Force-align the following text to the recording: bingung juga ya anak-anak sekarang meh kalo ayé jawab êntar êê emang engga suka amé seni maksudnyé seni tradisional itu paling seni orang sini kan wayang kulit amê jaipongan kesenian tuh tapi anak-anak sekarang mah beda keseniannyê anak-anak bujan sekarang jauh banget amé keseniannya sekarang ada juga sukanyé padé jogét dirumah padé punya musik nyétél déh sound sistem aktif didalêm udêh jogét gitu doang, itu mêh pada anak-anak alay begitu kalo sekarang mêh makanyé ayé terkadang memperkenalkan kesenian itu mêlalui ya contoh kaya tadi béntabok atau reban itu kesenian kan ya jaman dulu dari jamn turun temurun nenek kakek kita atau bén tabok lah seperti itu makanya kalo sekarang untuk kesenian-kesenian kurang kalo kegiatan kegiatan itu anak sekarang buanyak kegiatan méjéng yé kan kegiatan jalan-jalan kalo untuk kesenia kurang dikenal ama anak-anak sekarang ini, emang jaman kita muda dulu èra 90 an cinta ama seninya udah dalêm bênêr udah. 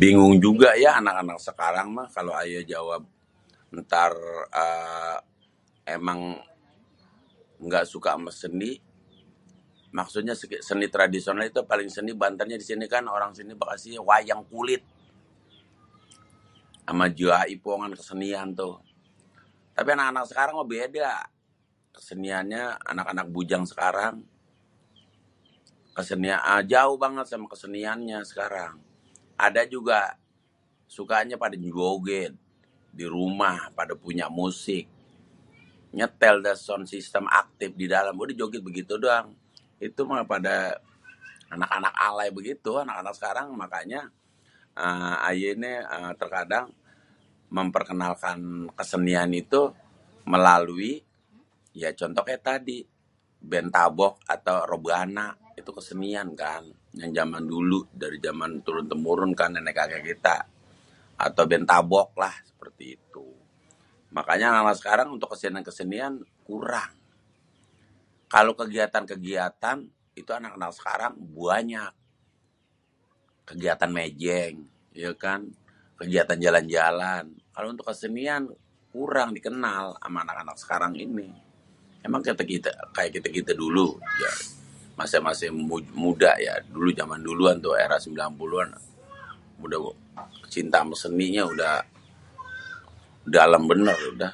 bingung 0.00 0.34
juga 0.46 0.68
ya 0.84 0.90
anak-anak 1.00 1.38
sekarang 1.46 1.86
meh 1.96 2.08
kalo 2.16 2.30
ayé 2.42 2.60
jawab 2.72 3.02
êntar 3.76 4.12
êê 4.64 5.12
emang 5.96 6.20
engga 7.62 7.80
suka 7.94 8.08
amé 8.16 8.30
seni 8.40 8.72
maksudnyé 9.98 10.32
seni 10.70 10.86
tradisional 10.94 11.44
itu 11.52 11.60
paling 11.72 11.90
seni 11.96 12.12
orang 12.16 12.60
sini 13.38 13.54
kan 13.84 14.00
wayang 14.10 14.42
kulit 14.50 14.82
amê 16.90 17.06
jaipongan 17.20 17.92
kesenian 17.98 18.48
tuh 18.60 18.76
tapi 19.76 19.90
anak-anak 19.94 20.24
sekarang 20.30 20.54
mah 20.58 20.64
beda 20.74 21.12
keseniannyê 21.96 22.64
anak-anak 22.92 23.26
bujan 23.34 23.62
sekarang 23.72 24.14
jauh 26.72 26.96
banget 27.02 27.26
amé 27.36 27.44
keseniannya 27.52 28.18
sekarang 28.30 28.74
ada 29.46 29.62
juga 29.74 30.00
sukanyé 30.94 31.34
padé 31.42 31.56
jogét 31.66 32.30
dirumah 32.98 33.58
padé 33.76 33.94
punya 34.04 34.26
musik 34.40 34.84
nyétél 35.96 36.36
déh 36.44 36.52
sound 36.66 36.84
sistem 36.92 37.24
aktif 37.40 37.70
didalêm 37.80 38.12
udêh 38.22 38.36
jogét 38.40 38.60
gitu 38.78 38.94
doang, 39.04 39.28
itu 39.86 40.00
mêh 40.08 40.22
pada 40.32 40.54
anak-anak 41.52 41.94
alay 42.06 42.28
begitu 42.36 42.70
kalo 42.88 43.10
sekarang 43.18 43.46
mêh 43.52 43.58
makanyé 43.66 44.00
ayé 45.28 45.50
terkadang 46.20 46.66
memperkenalkan 47.56 48.38
kesenian 48.78 49.30
itu 49.42 49.62
mêlalui 50.32 50.94
ya 51.76 51.88
contoh 52.00 52.22
kaya 52.24 52.38
tadi 52.40 52.78
béntabok 53.44 54.14
atau 54.32 54.62
reban 54.72 55.12
itu 55.60 55.68
kesenian 55.76 56.28
kan 56.32 56.64
ya 56.96 57.04
jaman 57.20 57.44
dulu 57.52 57.84
dari 58.00 58.16
jamn 58.24 58.60
turun 58.64 58.88
temurun 58.88 59.34
nenek 59.36 59.74
kakek 59.76 60.02
kita 60.12 60.36
atau 61.20 61.44
bén 61.48 61.64
tabok 61.68 62.12
lah 62.20 62.34
seperti 62.48 62.84
itu 62.96 63.24
makanya 64.16 64.52
kalo 64.64 64.72
sekarang 64.76 65.08
untuk 65.12 65.30
kesenian-kesenian 65.36 66.18
kurang 66.48 66.92
kalo 68.32 68.54
kegiatan 68.56 69.04
kegiatan 69.08 69.76
itu 70.16 70.30
anak 70.32 70.56
sekarang 70.76 71.12
buanyak 71.20 71.92
kegiatan 73.48 73.90
méjéng 73.92 74.56
yé 74.96 75.12
kan 75.16 75.46
kegiatan 76.00 76.36
jalan-jalan 76.40 77.24
kalo 77.56 77.66
untuk 77.76 77.86
kesenia 77.92 78.42
kurang 78.92 79.32
dikenal 79.36 79.94
ama 80.02 80.20
anak-anak 80.24 80.56
sekarang 80.58 80.96
ini, 80.96 81.28
emang 82.00 82.22
jaman 82.24 82.46
kita 82.48 82.72
muda 82.96 83.52
dulu 83.52 84.00
èra 86.32 86.60
90 86.64 88.08
an 88.16 88.72
cinta 90.48 90.80
ama 90.84 90.92
seninya 90.96 91.44
udah 91.48 91.76
dalêm 93.28 93.62
bênêr 93.70 94.00
udah. 94.18 94.32